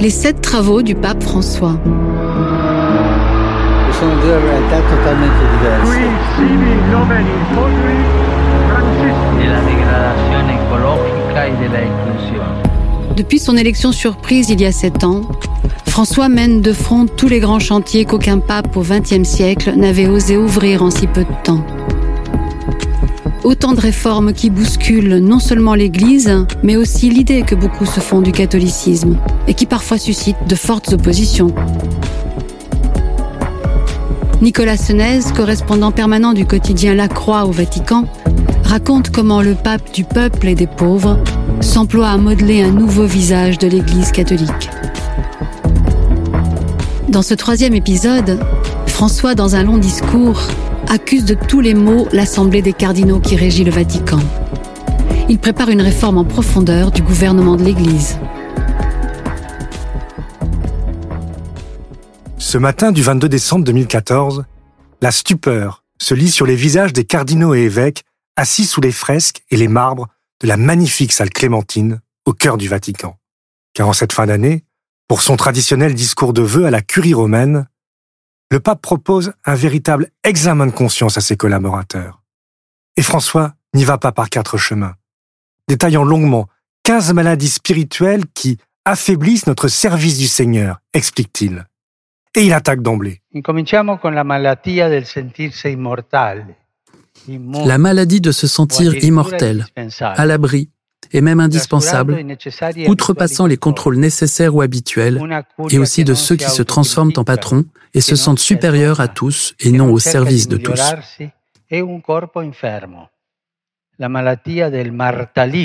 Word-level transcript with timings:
Les 0.00 0.10
sept 0.10 0.40
travaux 0.40 0.82
du 0.82 0.94
pape 0.94 1.22
François. 1.22 1.78
de 4.02 4.28
la 4.28 4.36
de 4.36 5.64
la. 5.64 6.14
Depuis 13.16 13.38
son 13.38 13.56
élection 13.56 13.92
surprise 13.92 14.50
il 14.50 14.60
y 14.60 14.66
a 14.66 14.72
sept 14.72 15.04
ans, 15.04 15.22
François 15.86 16.28
mène 16.28 16.60
de 16.60 16.72
front 16.72 17.06
tous 17.06 17.28
les 17.28 17.38
grands 17.38 17.60
chantiers 17.60 18.04
qu'aucun 18.04 18.38
pape 18.40 18.76
au 18.76 18.82
XXe 18.82 19.22
siècle 19.22 19.74
n'avait 19.76 20.08
osé 20.08 20.36
ouvrir 20.36 20.82
en 20.82 20.90
si 20.90 21.06
peu 21.06 21.22
de 21.22 21.34
temps. 21.44 21.64
Autant 23.44 23.74
de 23.74 23.80
réformes 23.80 24.32
qui 24.32 24.48
bousculent 24.48 25.18
non 25.18 25.38
seulement 25.38 25.74
l'Église, 25.74 26.46
mais 26.62 26.76
aussi 26.76 27.10
l'idée 27.10 27.42
que 27.42 27.54
beaucoup 27.54 27.84
se 27.84 28.00
font 28.00 28.22
du 28.22 28.32
catholicisme 28.32 29.18
et 29.46 29.52
qui 29.52 29.66
parfois 29.66 29.98
suscitent 29.98 30.48
de 30.48 30.54
fortes 30.54 30.94
oppositions. 30.94 31.54
Nicolas 34.40 34.78
Senez, 34.78 35.20
correspondant 35.36 35.92
permanent 35.92 36.32
du 36.32 36.46
quotidien 36.46 36.94
La 36.94 37.06
Croix 37.06 37.44
au 37.44 37.50
Vatican, 37.50 38.06
raconte 38.64 39.10
comment 39.10 39.42
le 39.42 39.54
pape 39.54 39.92
du 39.92 40.04
peuple 40.04 40.48
et 40.48 40.54
des 40.54 40.66
pauvres 40.66 41.18
s'emploie 41.60 42.08
à 42.08 42.16
modeler 42.16 42.62
un 42.62 42.70
nouveau 42.70 43.04
visage 43.04 43.58
de 43.58 43.68
l'Église 43.68 44.10
catholique. 44.10 44.70
Dans 47.10 47.22
ce 47.22 47.34
troisième 47.34 47.74
épisode, 47.74 48.40
François, 48.86 49.34
dans 49.34 49.54
un 49.54 49.62
long 49.62 49.76
discours, 49.76 50.40
accuse 50.94 51.24
de 51.24 51.34
tous 51.34 51.60
les 51.60 51.74
maux 51.74 52.06
l'Assemblée 52.12 52.62
des 52.62 52.72
cardinaux 52.72 53.18
qui 53.18 53.34
régit 53.34 53.64
le 53.64 53.72
Vatican. 53.72 54.20
Il 55.28 55.40
prépare 55.40 55.70
une 55.70 55.82
réforme 55.82 56.18
en 56.18 56.24
profondeur 56.24 56.92
du 56.92 57.02
gouvernement 57.02 57.56
de 57.56 57.64
l'Église. 57.64 58.16
Ce 62.38 62.58
matin 62.58 62.92
du 62.92 63.02
22 63.02 63.28
décembre 63.28 63.64
2014, 63.64 64.44
la 65.00 65.10
stupeur 65.10 65.82
se 66.00 66.14
lit 66.14 66.30
sur 66.30 66.46
les 66.46 66.54
visages 66.54 66.92
des 66.92 67.04
cardinaux 67.04 67.56
et 67.56 67.62
évêques 67.62 68.04
assis 68.36 68.64
sous 68.64 68.80
les 68.80 68.92
fresques 68.92 69.42
et 69.50 69.56
les 69.56 69.68
marbres 69.68 70.06
de 70.42 70.46
la 70.46 70.56
magnifique 70.56 71.12
salle 71.12 71.30
Clémentine 71.30 72.00
au 72.24 72.32
cœur 72.32 72.56
du 72.56 72.68
Vatican. 72.68 73.16
Car 73.74 73.88
en 73.88 73.92
cette 73.94 74.12
fin 74.12 74.26
d'année, 74.26 74.62
pour 75.08 75.22
son 75.22 75.36
traditionnel 75.36 75.94
discours 75.94 76.32
de 76.32 76.42
vœux 76.42 76.66
à 76.66 76.70
la 76.70 76.82
curie 76.82 77.14
romaine, 77.14 77.66
le 78.54 78.60
pape 78.60 78.80
propose 78.80 79.32
un 79.44 79.56
véritable 79.56 80.10
examen 80.22 80.68
de 80.68 80.70
conscience 80.70 81.18
à 81.18 81.20
ses 81.20 81.36
collaborateurs. 81.36 82.22
Et 82.96 83.02
François 83.02 83.54
n'y 83.74 83.82
va 83.82 83.98
pas 83.98 84.12
par 84.12 84.30
quatre 84.30 84.58
chemins, 84.58 84.94
détaillant 85.66 86.04
longuement 86.04 86.46
15 86.84 87.14
maladies 87.14 87.48
spirituelles 87.48 88.22
qui 88.32 88.58
affaiblissent 88.84 89.48
notre 89.48 89.66
service 89.66 90.18
du 90.18 90.28
Seigneur, 90.28 90.78
explique-t-il. 90.92 91.66
Et 92.36 92.46
il 92.46 92.52
attaque 92.52 92.80
d'emblée. 92.80 93.22
La 97.66 97.78
maladie 97.78 98.20
de 98.20 98.30
se 98.30 98.46
sentir 98.46 98.94
immortel, 98.94 99.66
à 100.00 100.26
l'abri 100.26 100.70
et 101.14 101.20
même 101.20 101.40
indispensable, 101.40 102.26
outrepassant 102.88 103.46
les 103.46 103.56
contrôles 103.56 103.96
nécessaires 103.96 104.54
ou 104.54 104.60
habituels, 104.60 105.22
et 105.70 105.78
aussi 105.78 106.04
de 106.04 106.12
ceux 106.12 106.36
qui 106.36 106.50
se 106.50 106.62
transforment 106.62 107.12
en 107.16 107.24
patrons 107.24 107.64
et 107.94 108.00
se 108.00 108.16
sentent 108.16 108.40
supérieurs 108.40 109.00
à 109.00 109.08
tous 109.08 109.54
et 109.60 109.70
non 109.70 109.90
au 109.90 109.98
service 109.98 110.48
de 110.48 110.56
tous. 110.58 110.92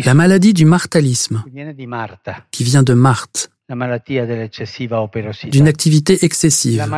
La 0.05 0.13
maladie 0.13 0.53
du 0.53 0.65
martalisme, 0.65 1.43
qui 2.51 2.63
vient 2.63 2.83
de 2.83 2.93
Marthe, 2.93 3.49
d'une 5.51 5.67
activité 5.67 6.25
excessive, 6.25 6.77
La 6.77 6.85
e 6.85 6.89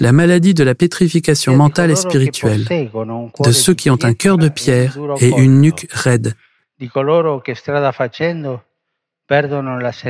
la 0.00 0.12
maladie 0.12 0.54
de 0.54 0.64
la 0.64 0.74
pétrification 0.74 1.52
di 1.52 1.58
mentale 1.58 1.90
et 1.90 1.96
spirituelle, 1.96 2.64
de 2.64 3.52
ceux 3.52 3.74
qui 3.74 3.90
ont 3.90 3.98
un 4.02 4.14
cœur 4.14 4.38
de 4.38 4.48
pietra 4.48 4.62
pierre 4.62 4.98
et 5.20 5.28
une 5.28 5.60
nuque 5.60 5.86
raide, 5.90 6.34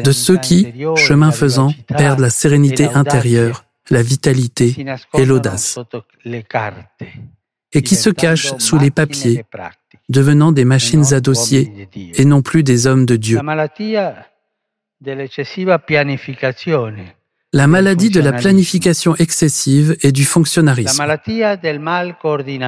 de 0.05 0.12
ceux 0.12 0.37
qui, 0.38 0.72
chemin 0.97 1.32
faisant, 1.32 1.72
perdent 1.88 2.21
la 2.21 2.31
sérénité 2.31 2.84
e 2.84 2.97
intérieure, 2.97 3.65
la 3.91 4.03
vitalité 4.03 4.77
et 5.15 5.25
l'audace, 5.25 5.78
et 7.72 7.82
qui 7.82 7.97
se 7.97 8.11
cachent 8.11 8.56
sous 8.59 8.78
les 8.78 8.93
papiers, 8.93 9.41
e 9.41 9.81
devenant 10.08 10.52
des 10.52 10.64
machines 10.64 11.12
à 11.14 11.20
dossier 11.20 11.88
et 12.14 12.24
non 12.24 12.42
plus 12.42 12.62
des 12.62 12.86
hommes 12.86 13.06
de 13.06 13.16
Dieu. 13.16 13.40
La 17.54 17.66
maladie 17.66 18.10
de 18.10 18.20
la 18.20 18.32
planification 18.32 19.14
excessive 19.16 19.96
et 20.02 20.12
du 20.12 20.24
coordinamento. 20.24 20.90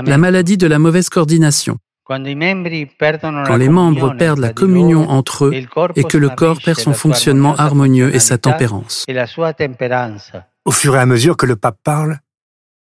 La 0.06 0.18
maladie 0.18 0.56
de 0.58 0.66
la 0.66 0.78
mauvaise 0.78 1.08
coordination, 1.08 1.78
quand 2.06 2.18
les 2.18 2.34
membres 2.34 4.14
perdent 4.16 4.40
la 4.40 4.52
communion 4.52 5.08
entre 5.08 5.46
eux 5.46 5.52
e 5.54 5.92
et 5.96 6.04
que 6.04 6.18
le 6.18 6.28
corps 6.28 6.58
perd 6.62 6.78
son 6.78 6.92
fonctionnement 6.92 7.56
harmonieux 7.56 8.14
et 8.14 8.18
sa 8.18 8.36
tempérance. 8.36 9.06
e. 9.08 10.38
Au 10.66 10.70
fur 10.70 10.96
et 10.96 10.98
à 10.98 11.06
mesure 11.06 11.38
que 11.38 11.46
le 11.46 11.56
pape 11.56 11.78
parle, 11.82 12.18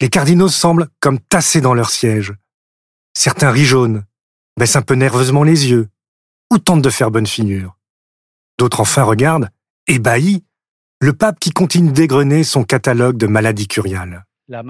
les 0.00 0.08
cardinaux 0.08 0.48
semblent 0.48 0.88
comme 1.00 1.18
tassés 1.18 1.60
dans 1.60 1.74
leur 1.74 1.90
siège. 1.90 2.32
Certains 3.12 3.50
rient 3.50 3.64
jaunes, 3.64 4.04
baissent 4.60 4.76
un 4.76 4.82
peu 4.82 4.94
nerveusement 4.94 5.42
les 5.42 5.70
yeux, 5.70 5.88
ou 6.52 6.58
tentent 6.58 6.82
de 6.82 6.90
faire 6.90 7.10
bonne 7.10 7.26
figure. 7.26 7.78
D'autres 8.58 8.80
enfin 8.80 9.04
regardent, 9.04 9.48
ébahis, 9.86 10.44
le 11.00 11.14
pape 11.14 11.40
qui 11.40 11.48
continue 11.50 11.92
d'égrener 11.92 12.44
son 12.44 12.62
catalogue 12.62 13.16
de 13.16 13.26
maladies 13.26 13.68
curiales. 13.68 14.26
La 14.48 14.62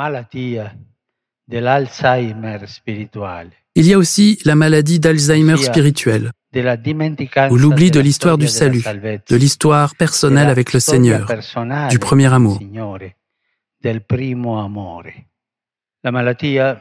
spirituale, 2.67 3.51
Il 3.75 3.87
y 3.89 3.93
a 3.93 3.99
aussi 3.99 4.39
la 4.45 4.55
maladie 4.55 5.01
d'Alzheimer 5.01 5.57
Sia 5.57 5.73
spirituelle, 5.73 6.31
ou 7.51 7.57
l'oubli 7.57 7.91
de 7.91 7.99
l'histoire 7.99 8.39
du 8.39 8.47
salut, 8.47 8.85
de 8.85 9.37
l'histoire 9.37 9.97
personnelle 9.97 10.51
avec 10.51 10.73
le 10.73 10.79
Seigneur, 10.79 11.27
du 11.91 11.99
premier 11.99 12.33
amour. 12.33 12.61
Del 13.83 14.03
primo 14.03 14.57
amore. 14.59 15.11
La 16.05 16.13
malattia 16.13 16.79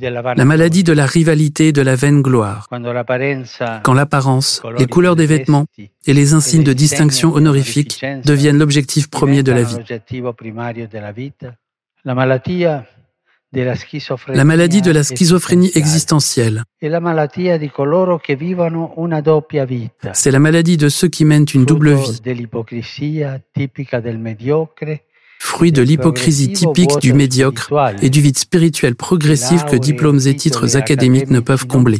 la 0.00 0.44
maladie 0.44 0.84
de 0.84 0.92
la 0.92 1.06
rivalité 1.06 1.68
et 1.68 1.72
de 1.72 1.82
la 1.82 1.96
vaine 1.96 2.22
gloire, 2.22 2.68
quand 3.82 3.94
l'apparence, 3.94 4.62
les 4.78 4.86
couleurs 4.86 5.16
des 5.16 5.26
vêtements 5.26 5.66
et 6.06 6.14
les 6.14 6.34
insignes 6.34 6.64
de 6.64 6.72
distinction 6.72 7.30
di 7.30 7.36
honorifique 7.36 8.04
deviennent 8.24 8.58
l'objectif 8.58 9.10
premier 9.10 9.42
de 9.42 9.52
la 9.52 9.62
vie. 9.62 9.76
La 14.28 14.44
maladie 14.44 14.80
de 14.80 14.90
la 14.90 15.02
schizophrénie 15.02 15.70
existentielle, 15.74 16.64
c'est 16.80 16.88
la 20.30 20.38
maladie 20.38 20.76
de 20.78 20.88
ceux 20.88 21.08
qui 21.08 21.24
mènent 21.24 21.46
une 21.54 21.66
double 21.66 21.94
vie, 21.94 22.20
fruit 25.42 25.72
de 25.72 25.82
l'hypocrisie 25.82 26.52
typique 26.52 26.98
du 27.00 27.12
médiocre 27.12 27.72
et 28.00 28.10
du 28.10 28.20
vide 28.20 28.38
spirituel 28.38 28.94
progressif 28.94 29.64
que 29.64 29.74
diplômes 29.74 30.20
et 30.26 30.36
titres 30.36 30.76
académiques 30.76 31.30
ne 31.30 31.40
peuvent 31.40 31.66
combler. 31.66 31.98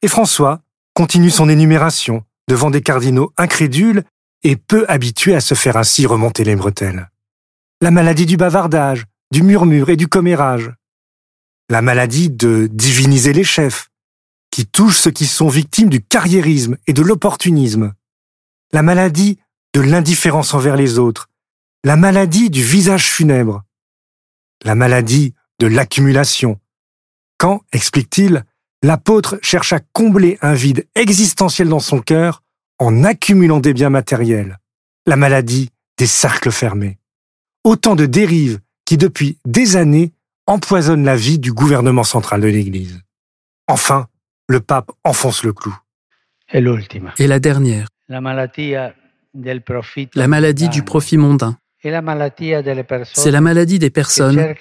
Et 0.00 0.08
François 0.08 0.62
continue 0.94 1.28
son 1.28 1.50
énumération 1.50 2.24
devant 2.48 2.70
des 2.70 2.80
cardinaux 2.80 3.30
incrédules 3.36 4.04
et 4.42 4.56
peu 4.56 4.86
habitués 4.88 5.34
à 5.34 5.42
se 5.42 5.54
faire 5.54 5.76
ainsi 5.76 6.06
remonter 6.06 6.44
les 6.44 6.56
bretelles. 6.56 7.10
La 7.82 7.90
maladie 7.90 8.26
du 8.26 8.38
bavardage, 8.38 9.04
du 9.30 9.42
murmure 9.42 9.90
et 9.90 9.96
du 9.96 10.08
commérage. 10.08 10.72
La 11.68 11.82
maladie 11.82 12.30
de 12.30 12.68
diviniser 12.72 13.34
les 13.34 13.44
chefs, 13.44 13.90
qui 14.50 14.64
touche 14.64 14.96
ceux 14.96 15.10
qui 15.10 15.26
sont 15.26 15.48
victimes 15.48 15.90
du 15.90 16.02
carriérisme 16.02 16.78
et 16.86 16.94
de 16.94 17.02
l'opportunisme. 17.02 17.92
La 18.72 18.82
maladie 18.82 19.38
de 19.74 19.82
l'indifférence 19.82 20.54
envers 20.54 20.76
les 20.76 20.98
autres. 20.98 21.28
La 21.86 21.96
maladie 21.96 22.48
du 22.48 22.62
visage 22.62 23.10
funèbre. 23.10 23.62
La 24.62 24.74
maladie 24.74 25.34
de 25.58 25.66
l'accumulation, 25.66 26.58
quand, 27.36 27.60
explique-t-il, 27.72 28.46
l'apôtre 28.82 29.38
cherche 29.42 29.74
à 29.74 29.80
combler 29.92 30.38
un 30.40 30.54
vide 30.54 30.88
existentiel 30.94 31.68
dans 31.68 31.80
son 31.80 32.00
cœur 32.00 32.42
en 32.78 33.04
accumulant 33.04 33.60
des 33.60 33.74
biens 33.74 33.90
matériels, 33.90 34.58
la 35.04 35.16
maladie 35.16 35.68
des 35.98 36.06
cercles 36.06 36.52
fermés. 36.52 36.98
Autant 37.64 37.96
de 37.96 38.06
dérives 38.06 38.60
qui, 38.86 38.96
depuis 38.96 39.38
des 39.44 39.76
années, 39.76 40.14
empoisonnent 40.46 41.04
la 41.04 41.16
vie 41.16 41.38
du 41.38 41.52
gouvernement 41.52 42.04
central 42.04 42.40
de 42.40 42.48
l'Église. 42.48 43.02
Enfin, 43.68 44.08
le 44.48 44.60
pape 44.60 44.90
enfonce 45.04 45.42
le 45.42 45.52
clou. 45.52 45.76
Et 47.18 47.26
la 47.26 47.40
dernière, 47.40 47.88
la 48.08 48.22
maladie 50.28 50.70
du 50.70 50.82
profit 50.82 51.18
mondain. 51.18 51.58
C'est 53.12 53.30
la 53.30 53.40
maladie 53.40 53.78
des 53.78 53.90
personnes 53.90 54.54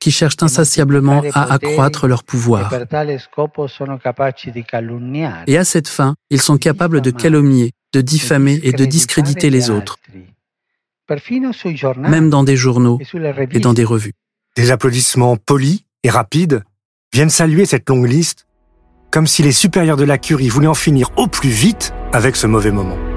qui 0.00 0.10
cherchent 0.10 0.36
insatiablement 0.40 1.22
à 1.34 1.52
accroître 1.52 2.08
leur 2.08 2.24
pouvoir. 2.24 2.74
Et 5.46 5.56
à 5.56 5.64
cette 5.64 5.88
fin, 5.88 6.14
ils 6.30 6.40
sont 6.40 6.58
capables 6.58 7.00
de 7.00 7.10
calomnier, 7.12 7.72
de 7.92 8.00
diffamer 8.00 8.58
et 8.64 8.72
de 8.72 8.84
discréditer 8.84 9.50
les 9.50 9.70
autres, 9.70 9.98
même 11.96 12.30
dans 12.30 12.42
des 12.42 12.56
journaux 12.56 12.98
et 13.52 13.60
dans 13.60 13.72
des 13.72 13.84
revues. 13.84 14.14
Des 14.56 14.72
applaudissements 14.72 15.36
polis 15.36 15.84
et 16.02 16.10
rapides 16.10 16.64
viennent 17.12 17.30
saluer 17.30 17.66
cette 17.66 17.88
longue 17.88 18.08
liste, 18.08 18.46
comme 19.12 19.28
si 19.28 19.42
les 19.42 19.52
supérieurs 19.52 19.96
de 19.96 20.04
la 20.04 20.18
curie 20.18 20.48
voulaient 20.48 20.66
en 20.66 20.74
finir 20.74 21.10
au 21.16 21.28
plus 21.28 21.50
vite 21.50 21.92
avec 22.12 22.34
ce 22.34 22.48
mauvais 22.48 22.72
moment. 22.72 23.09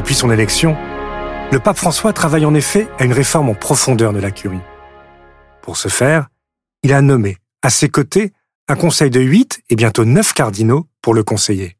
Depuis 0.00 0.14
son 0.14 0.30
élection, 0.30 0.78
le 1.52 1.58
pape 1.58 1.76
François 1.76 2.14
travaille 2.14 2.46
en 2.46 2.54
effet 2.54 2.88
à 2.98 3.04
une 3.04 3.12
réforme 3.12 3.50
en 3.50 3.54
profondeur 3.54 4.14
de 4.14 4.18
la 4.18 4.30
curie. 4.30 4.62
Pour 5.60 5.76
ce 5.76 5.88
faire, 5.88 6.30
il 6.82 6.94
a 6.94 7.02
nommé 7.02 7.36
à 7.60 7.68
ses 7.68 7.90
côtés 7.90 8.32
un 8.66 8.76
conseil 8.76 9.10
de 9.10 9.20
huit 9.20 9.60
et 9.68 9.76
bientôt 9.76 10.06
neuf 10.06 10.32
cardinaux 10.32 10.88
pour 11.02 11.12
le 11.12 11.22
conseiller. 11.22 11.76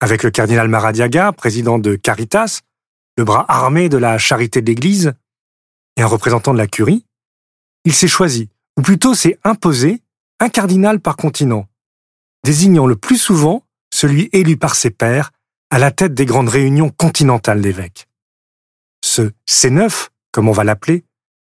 Avec 0.00 0.22
le 0.22 0.30
cardinal 0.30 0.68
Maradiaga, 0.68 1.32
président 1.32 1.78
de 1.78 1.96
Caritas, 1.96 2.60
le 3.16 3.24
bras 3.24 3.46
armé 3.48 3.88
de 3.88 3.96
la 3.96 4.18
charité 4.18 4.60
de 4.60 4.66
l'Église, 4.66 5.14
et 5.96 6.02
un 6.02 6.06
représentant 6.06 6.52
de 6.52 6.58
la 6.58 6.66
curie, 6.66 7.06
il 7.86 7.94
s'est 7.94 8.06
choisi, 8.06 8.50
ou 8.76 8.82
plutôt 8.82 9.14
s'est 9.14 9.38
imposé, 9.44 10.02
un 10.40 10.50
cardinal 10.50 11.00
par 11.00 11.16
continent, 11.16 11.66
désignant 12.44 12.86
le 12.86 12.96
plus 12.96 13.16
souvent 13.16 13.64
celui 13.90 14.28
élu 14.34 14.58
par 14.58 14.74
ses 14.74 14.90
pairs 14.90 15.32
à 15.70 15.78
la 15.78 15.90
tête 15.90 16.14
des 16.14 16.26
grandes 16.26 16.48
réunions 16.48 16.90
continentales 16.90 17.60
d'évêques. 17.60 18.08
Ce 19.04 19.30
C9, 19.48 20.08
comme 20.32 20.48
on 20.48 20.52
va 20.52 20.64
l'appeler, 20.64 21.04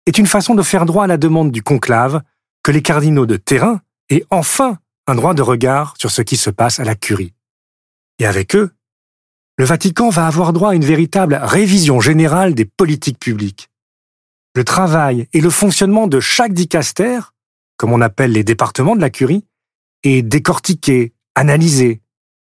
est 0.07 0.19
une 0.19 0.27
façon 0.27 0.55
de 0.55 0.63
faire 0.63 0.87
droit 0.87 1.05
à 1.05 1.09
la 1.09 1.17
demande 1.17 1.51
du 1.51 1.63
conclave 1.63 2.23
que 2.63 2.71
les 2.71 2.83
cardinaux 2.83 3.27
de 3.27 3.37
terrain 3.37 3.81
aient 4.11 4.25
enfin 4.31 4.79
un 5.07 5.15
droit 5.15 5.35
de 5.35 5.43
regard 5.43 5.95
sur 5.99 6.11
ce 6.11 6.23
qui 6.23 6.37
se 6.37 6.51
passe 6.51 6.79
à 6.79 6.85
la 6.85 6.95
curie. 6.95 7.35
Et 8.19 8.27
avec 8.27 8.55
eux, 8.55 8.73
le 9.59 9.65
Vatican 9.65 10.11
va 10.11 10.27
avoir 10.27 10.53
droit 10.53 10.71
à 10.71 10.75
une 10.75 10.85
véritable 10.85 11.39
révision 11.43 12.01
générale 12.01 12.55
des 12.55 12.65
politiques 12.65 13.19
publiques. 13.19 13.69
Le 14.55 14.65
travail 14.65 15.29
et 15.33 15.41
le 15.41 15.51
fonctionnement 15.51 16.07
de 16.07 16.21
chaque 16.21 16.53
dicastère, 16.53 17.35
comme 17.77 17.93
on 17.93 18.01
appelle 18.01 18.33
les 18.33 18.45
départements 18.45 18.97
de 18.97 19.01
la 19.01 19.11
curie, 19.11 19.45
est 20.03 20.23
décortiqué, 20.23 21.15
analysé. 21.35 22.02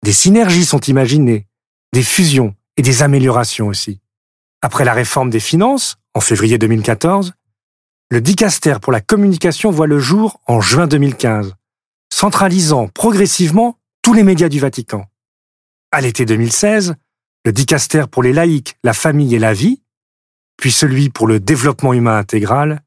Des 0.05 0.13
synergies 0.13 0.65
sont 0.65 0.81
imaginées, 0.81 1.47
des 1.91 2.03
fusions 2.03 2.53
et 2.77 2.83
des 2.83 3.01
améliorations 3.01 3.65
aussi. 3.65 4.01
Après 4.61 4.85
la 4.85 4.93
réforme 4.93 5.31
des 5.31 5.39
finances, 5.39 5.97
en 6.13 6.19
février 6.19 6.59
2014, 6.59 7.33
le 8.11 8.21
dicaster 8.21 8.75
pour 8.79 8.91
la 8.91 9.01
communication 9.01 9.71
voit 9.71 9.87
le 9.87 9.97
jour 9.97 10.39
en 10.45 10.61
juin 10.61 10.85
2015, 10.85 11.55
centralisant 12.13 12.87
progressivement 12.87 13.79
tous 14.03 14.13
les 14.13 14.21
médias 14.21 14.47
du 14.47 14.59
Vatican. 14.59 15.05
À 15.91 16.01
l'été 16.01 16.25
2016, 16.25 16.93
le 17.43 17.51
dicaster 17.51 18.03
pour 18.05 18.21
les 18.21 18.31
laïcs, 18.31 18.77
la 18.83 18.93
famille 18.93 19.33
et 19.33 19.39
la 19.39 19.55
vie, 19.55 19.81
puis 20.55 20.71
celui 20.71 21.09
pour 21.09 21.25
le 21.25 21.39
développement 21.39 21.93
humain 21.93 22.19
intégral, 22.19 22.83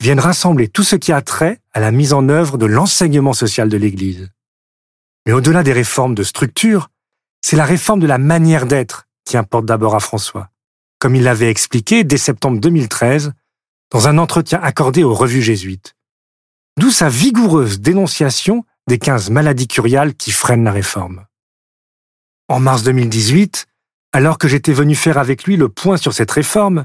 viennent 0.00 0.18
rassembler 0.18 0.66
tout 0.66 0.82
ce 0.82 0.96
qui 0.96 1.12
a 1.12 1.22
trait 1.22 1.60
à 1.72 1.78
la 1.78 1.92
mise 1.92 2.12
en 2.12 2.28
œuvre 2.28 2.58
de 2.58 2.66
l'enseignement 2.66 3.34
social 3.34 3.68
de 3.68 3.76
l'Église. 3.76 4.30
Mais 5.26 5.32
au-delà 5.32 5.62
des 5.62 5.72
réformes 5.72 6.14
de 6.14 6.22
structure, 6.22 6.88
c'est 7.42 7.56
la 7.56 7.64
réforme 7.64 8.00
de 8.00 8.06
la 8.06 8.18
manière 8.18 8.66
d'être 8.66 9.06
qui 9.24 9.36
importe 9.36 9.66
d'abord 9.66 9.94
à 9.94 10.00
François 10.00 10.50
comme 11.00 11.16
il 11.16 11.24
l'avait 11.24 11.50
expliqué 11.50 12.04
dès 12.04 12.18
septembre 12.18 12.60
2013 12.60 13.32
dans 13.90 14.06
un 14.06 14.18
entretien 14.18 14.60
accordé 14.62 15.02
aux 15.02 15.14
revues 15.14 15.42
jésuites. 15.42 15.96
D'où 16.78 16.90
sa 16.90 17.08
vigoureuse 17.08 17.80
dénonciation 17.80 18.64
des 18.86 18.98
15 18.98 19.30
maladies 19.30 19.66
curiales 19.66 20.14
qui 20.14 20.30
freinent 20.30 20.64
la 20.64 20.72
réforme. 20.72 21.24
En 22.48 22.60
mars 22.60 22.82
2018, 22.82 23.66
alors 24.12 24.38
que 24.38 24.46
j'étais 24.46 24.72
venu 24.72 24.94
faire 24.94 25.18
avec 25.18 25.44
lui 25.44 25.56
le 25.56 25.68
point 25.68 25.96
sur 25.96 26.12
cette 26.12 26.30
réforme, 26.30 26.84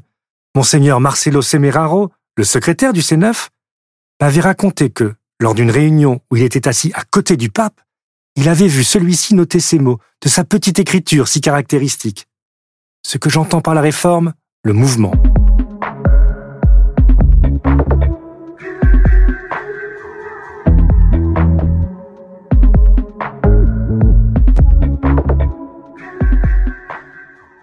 monseigneur 0.55 0.99
Marcelo 0.99 1.41
Semeraro, 1.41 2.11
le 2.37 2.43
secrétaire 2.43 2.93
du 2.93 3.01
C9, 3.01 3.49
m'avait 4.21 4.41
raconté 4.41 4.89
que, 4.89 5.13
lors 5.39 5.55
d'une 5.55 5.71
réunion 5.71 6.21
où 6.31 6.37
il 6.37 6.43
était 6.43 6.67
assis 6.67 6.91
à 6.95 7.03
côté 7.03 7.37
du 7.37 7.49
pape, 7.49 7.81
il 8.35 8.49
avait 8.49 8.67
vu 8.67 8.83
celui-ci 8.83 9.35
noter 9.35 9.59
ces 9.59 9.79
mots 9.79 9.99
de 10.21 10.29
sa 10.29 10.43
petite 10.43 10.79
écriture 10.79 11.27
si 11.27 11.41
caractéristique 11.41 12.27
ce 13.05 13.19
que 13.19 13.29
j'entends 13.29 13.61
par 13.61 13.75
la 13.75 13.81
réforme, 13.81 14.33
le 14.63 14.73
mouvement. 14.73 15.11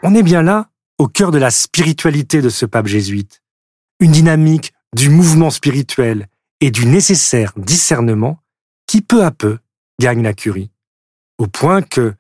On 0.05 0.15
est 0.15 0.23
bien 0.23 0.43
là, 0.43 0.69
au 0.99 1.09
cœur 1.09 1.33
de 1.33 1.39
la 1.39 1.51
spiritualité 1.51 2.41
de 2.41 2.49
ce 2.49 2.67
pape 2.67 2.87
jésuite. 2.87 3.43
Une 3.99 4.13
dynamique 4.13 4.73
du 4.95 5.11
mouvement 5.11 5.51
spirituel 5.51 6.29
et 6.61 6.71
du 6.71 6.87
nécessaire 6.87 7.53
discernement 7.57 8.39
qui 8.87 9.03
peu 9.03 9.25
à 9.25 9.33
peu 9.33 9.59
la 10.03 10.35
curie. 10.35 10.71
Au 11.39 11.47
point 11.47 11.81
que, 11.81 12.15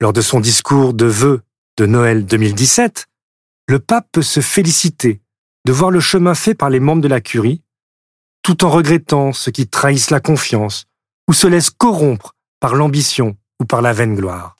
lors 0.00 0.12
de 0.12 0.20
son 0.20 0.40
discours 0.40 0.92
de 0.92 1.06
vœux 1.06 1.42
de 1.76 1.86
Noël 1.86 2.26
2017, 2.26 3.06
le 3.68 3.78
pape 3.78 4.08
peut 4.10 4.22
se 4.22 4.40
féliciter 4.40 5.20
de 5.64 5.72
voir 5.72 5.90
le 5.90 6.00
chemin 6.00 6.34
fait 6.34 6.54
par 6.54 6.68
les 6.68 6.80
membres 6.80 7.02
de 7.02 7.08
la 7.08 7.20
curie, 7.20 7.62
tout 8.42 8.64
en 8.64 8.70
regrettant 8.70 9.32
ceux 9.32 9.52
qui 9.52 9.68
trahissent 9.68 10.10
la 10.10 10.20
confiance 10.20 10.86
ou 11.28 11.32
se 11.32 11.46
laissent 11.46 11.70
corrompre 11.70 12.34
par 12.60 12.74
l'ambition 12.74 13.36
ou 13.60 13.64
par 13.64 13.82
la 13.82 13.92
vaine 13.92 14.16
gloire. 14.16 14.56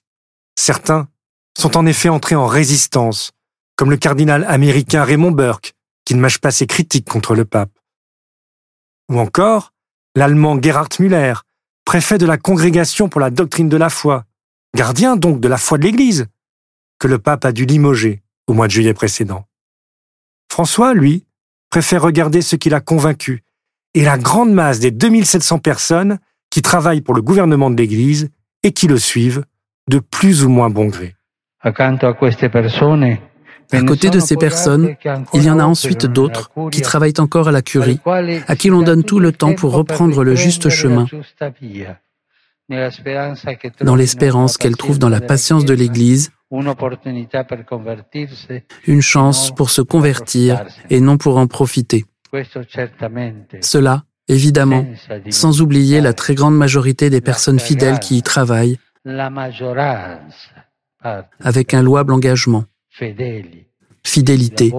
Certains 0.56 1.08
sont 1.58 1.76
en 1.76 1.86
effet 1.86 2.08
entrés 2.08 2.36
en 2.36 2.46
résistance, 2.46 3.32
comme 3.74 3.90
le 3.90 3.96
cardinal 3.96 4.44
américain 4.44 5.02
Raymond 5.02 5.32
Burke, 5.32 5.74
qui 6.04 6.14
ne 6.14 6.20
mâche 6.20 6.38
pas 6.38 6.52
ses 6.52 6.66
critiques 6.66 7.08
contre 7.08 7.34
le 7.34 7.44
pape. 7.44 7.72
Ou 9.10 9.18
encore, 9.18 9.72
l'allemand 10.14 10.60
Gerhard 10.60 10.90
Müller, 11.00 11.34
préfet 11.88 12.18
de 12.18 12.26
la 12.26 12.36
Congrégation 12.36 13.08
pour 13.08 13.18
la 13.18 13.30
doctrine 13.30 13.70
de 13.70 13.78
la 13.78 13.88
foi, 13.88 14.24
gardien 14.76 15.16
donc 15.16 15.40
de 15.40 15.48
la 15.48 15.56
foi 15.56 15.78
de 15.78 15.84
l'Église, 15.84 16.26
que 16.98 17.08
le 17.08 17.18
pape 17.18 17.46
a 17.46 17.52
dû 17.52 17.64
limoger 17.64 18.20
au 18.46 18.52
mois 18.52 18.66
de 18.66 18.72
juillet 18.72 18.92
précédent. 18.92 19.46
François, 20.52 20.92
lui, 20.92 21.24
préfère 21.70 22.02
regarder 22.02 22.42
ce 22.42 22.56
qui 22.56 22.68
l'a 22.68 22.82
convaincu 22.82 23.42
et 23.94 24.04
la 24.04 24.18
grande 24.18 24.52
masse 24.52 24.80
des 24.80 24.90
2700 24.90 25.60
personnes 25.60 26.18
qui 26.50 26.60
travaillent 26.60 27.00
pour 27.00 27.14
le 27.14 27.22
gouvernement 27.22 27.70
de 27.70 27.76
l'Église 27.76 28.28
et 28.62 28.72
qui 28.72 28.86
le 28.86 28.98
suivent 28.98 29.46
de 29.88 29.98
plus 29.98 30.44
ou 30.44 30.50
moins 30.50 30.68
bon 30.68 30.88
gré. 30.88 31.16
À 33.72 33.82
côté 33.82 34.10
de 34.10 34.20
ces 34.20 34.36
personnes, 34.36 34.94
il 35.34 35.42
y 35.42 35.50
en 35.50 35.58
a 35.58 35.64
ensuite 35.64 36.06
d'autres 36.06 36.50
qui 36.70 36.80
travaillent 36.80 37.18
encore 37.18 37.48
à 37.48 37.52
la 37.52 37.62
curie, 37.62 38.00
à 38.46 38.56
qui 38.56 38.68
l'on 38.68 38.82
donne 38.82 39.04
tout 39.04 39.20
le 39.20 39.32
temps 39.32 39.54
pour 39.54 39.72
reprendre 39.72 40.24
le 40.24 40.34
juste 40.34 40.68
chemin, 40.68 41.06
dans 43.80 43.96
l'espérance 43.96 44.56
qu'elle 44.56 44.76
trouve 44.76 44.98
dans 44.98 45.08
la 45.08 45.20
patience 45.20 45.64
de 45.64 45.74
l'Église 45.74 46.30
une 48.86 49.02
chance 49.02 49.54
pour 49.54 49.70
se 49.70 49.82
convertir 49.82 50.64
et 50.88 51.00
non 51.00 51.18
pour 51.18 51.36
en 51.36 51.46
profiter. 51.46 52.06
Cela, 53.60 54.04
évidemment, 54.28 54.86
sans 55.30 55.60
oublier 55.60 56.00
la 56.00 56.14
très 56.14 56.34
grande 56.34 56.56
majorité 56.56 57.10
des 57.10 57.20
personnes 57.20 57.60
fidèles 57.60 57.98
qui 57.98 58.16
y 58.18 58.22
travaillent, 58.22 58.78
avec 61.40 61.74
un 61.74 61.82
louable 61.82 62.12
engagement, 62.12 62.64
fidélité, 64.04 64.72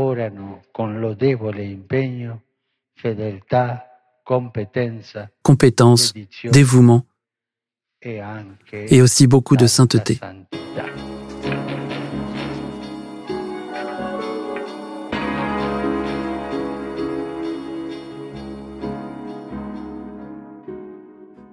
compétence, 5.43 6.13
dévouement, 6.51 7.05
et 8.01 9.01
aussi 9.01 9.27
beaucoup 9.27 9.55
de 9.55 9.67
sainteté. 9.67 10.19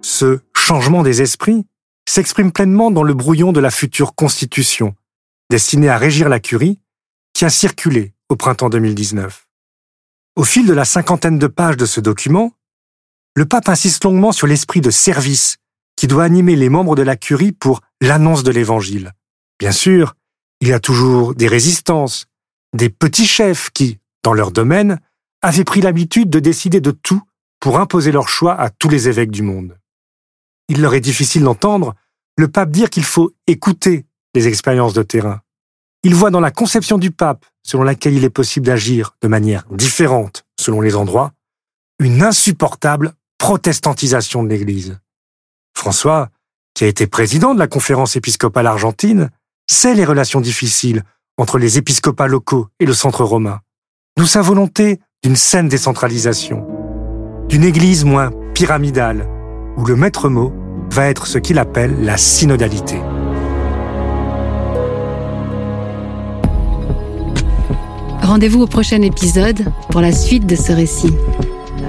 Ce 0.02 0.38
changement 0.56 1.02
des 1.02 1.20
esprits 1.20 1.66
s'exprime 2.08 2.50
pleinement 2.50 2.90
dans 2.90 3.02
le 3.02 3.12
brouillon 3.12 3.52
de 3.52 3.60
la 3.60 3.70
future 3.70 4.14
constitution, 4.14 4.94
destinée 5.50 5.88
à 5.88 5.98
régir 5.98 6.28
la 6.28 6.40
curie, 6.40 6.80
qui 7.32 7.44
a 7.44 7.50
circulé 7.50 8.14
au 8.28 8.36
printemps 8.36 8.68
2019. 8.68 9.46
Au 10.36 10.44
fil 10.44 10.66
de 10.66 10.72
la 10.72 10.84
cinquantaine 10.84 11.38
de 11.38 11.46
pages 11.46 11.76
de 11.76 11.86
ce 11.86 12.00
document, 12.00 12.52
le 13.34 13.46
pape 13.46 13.68
insiste 13.68 14.04
longuement 14.04 14.32
sur 14.32 14.46
l'esprit 14.46 14.80
de 14.80 14.90
service 14.90 15.56
qui 15.96 16.06
doit 16.06 16.24
animer 16.24 16.56
les 16.56 16.68
membres 16.68 16.96
de 16.96 17.02
la 17.02 17.16
curie 17.16 17.52
pour 17.52 17.80
l'annonce 18.00 18.42
de 18.42 18.50
l'évangile. 18.50 19.12
Bien 19.58 19.72
sûr, 19.72 20.14
il 20.60 20.68
y 20.68 20.72
a 20.72 20.80
toujours 20.80 21.34
des 21.34 21.48
résistances, 21.48 22.26
des 22.74 22.90
petits 22.90 23.26
chefs 23.26 23.70
qui, 23.70 23.98
dans 24.22 24.34
leur 24.34 24.50
domaine, 24.50 25.00
avaient 25.42 25.64
pris 25.64 25.80
l'habitude 25.80 26.30
de 26.30 26.40
décider 26.40 26.80
de 26.80 26.90
tout 26.90 27.22
pour 27.60 27.78
imposer 27.78 28.12
leur 28.12 28.28
choix 28.28 28.58
à 28.58 28.70
tous 28.70 28.88
les 28.88 29.08
évêques 29.08 29.30
du 29.30 29.42
monde. 29.42 29.78
Il 30.68 30.80
leur 30.80 30.94
est 30.94 31.00
difficile 31.00 31.44
d'entendre 31.44 31.94
le 32.36 32.48
pape 32.48 32.70
dire 32.70 32.90
qu'il 32.90 33.04
faut 33.04 33.32
écouter 33.46 34.04
les 34.36 34.46
expériences 34.46 34.92
de 34.92 35.02
terrain. 35.02 35.40
Il 36.04 36.14
voit 36.14 36.30
dans 36.30 36.40
la 36.40 36.52
conception 36.52 36.98
du 36.98 37.10
pape, 37.10 37.44
selon 37.64 37.82
laquelle 37.82 38.14
il 38.14 38.22
est 38.22 38.30
possible 38.30 38.66
d'agir 38.66 39.16
de 39.22 39.28
manière 39.28 39.64
différente 39.70 40.44
selon 40.60 40.80
les 40.80 40.94
endroits, 40.94 41.32
une 41.98 42.22
insupportable 42.22 43.14
protestantisation 43.38 44.44
de 44.44 44.48
l'Église. 44.48 44.98
François, 45.74 46.28
qui 46.74 46.84
a 46.84 46.86
été 46.86 47.06
président 47.06 47.54
de 47.54 47.58
la 47.58 47.66
conférence 47.66 48.16
épiscopale 48.16 48.66
argentine, 48.66 49.30
sait 49.68 49.94
les 49.94 50.04
relations 50.04 50.40
difficiles 50.40 51.02
entre 51.38 51.58
les 51.58 51.78
épiscopats 51.78 52.28
locaux 52.28 52.68
et 52.78 52.86
le 52.86 52.94
centre 52.94 53.24
romain, 53.24 53.60
d'où 54.16 54.26
sa 54.26 54.42
volonté 54.42 55.00
d'une 55.22 55.36
saine 55.36 55.68
décentralisation, 55.68 56.66
d'une 57.48 57.64
Église 57.64 58.04
moins 58.04 58.30
pyramidale, 58.54 59.28
où 59.76 59.84
le 59.84 59.96
maître 59.96 60.28
mot 60.28 60.52
va 60.90 61.08
être 61.08 61.26
ce 61.26 61.38
qu'il 61.38 61.58
appelle 61.58 62.04
la 62.04 62.16
synodalité. 62.16 63.00
Rendez-vous 68.26 68.62
au 68.62 68.66
prochain 68.66 69.02
épisode 69.02 69.66
pour 69.88 70.00
la 70.00 70.10
suite 70.10 70.46
de 70.46 70.56
ce 70.56 70.72
récit. 70.72 71.14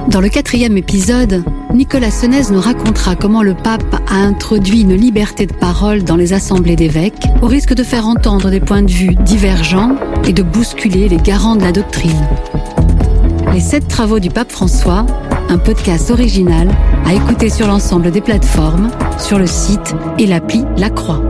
Dans 0.07 0.21
le 0.21 0.29
quatrième 0.29 0.77
épisode, 0.77 1.43
Nicolas 1.73 2.11
Senez 2.11 2.51
nous 2.51 2.61
racontera 2.61 3.15
comment 3.15 3.41
le 3.41 3.55
pape 3.55 3.95
a 4.07 4.17
introduit 4.17 4.81
une 4.81 4.93
liberté 4.93 5.47
de 5.47 5.53
parole 5.53 6.03
dans 6.03 6.15
les 6.15 6.33
assemblées 6.33 6.75
d'évêques, 6.75 7.23
au 7.41 7.47
risque 7.47 7.73
de 7.73 7.81
faire 7.81 8.05
entendre 8.05 8.51
des 8.51 8.59
points 8.59 8.83
de 8.83 8.91
vue 8.91 9.15
divergents 9.15 9.95
et 10.27 10.33
de 10.33 10.43
bousculer 10.43 11.09
les 11.09 11.17
garants 11.17 11.55
de 11.55 11.63
la 11.63 11.71
doctrine. 11.71 12.27
Les 13.51 13.59
sept 13.59 13.87
travaux 13.87 14.19
du 14.19 14.29
pape 14.29 14.51
François, 14.51 15.07
un 15.49 15.57
podcast 15.57 16.11
original 16.11 16.69
à 17.03 17.15
écouter 17.15 17.49
sur 17.49 17.65
l'ensemble 17.65 18.11
des 18.11 18.21
plateformes, 18.21 18.91
sur 19.17 19.39
le 19.39 19.47
site 19.47 19.95
et 20.19 20.27
l'appli 20.27 20.63
La 20.77 20.91
Croix. 20.91 21.23